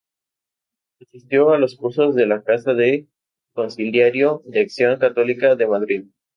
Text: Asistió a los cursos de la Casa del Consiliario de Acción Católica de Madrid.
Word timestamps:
Asistió 0.99 1.51
a 1.51 1.59
los 1.59 1.75
cursos 1.75 2.15
de 2.15 2.25
la 2.25 2.41
Casa 2.43 2.73
del 2.73 3.07
Consiliario 3.53 4.41
de 4.45 4.61
Acción 4.61 4.97
Católica 4.97 5.55
de 5.55 5.67
Madrid. 5.67 6.05